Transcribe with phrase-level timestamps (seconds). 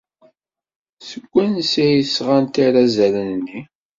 [1.07, 3.59] Seg wansi ay d-sɣant irazalen-nni?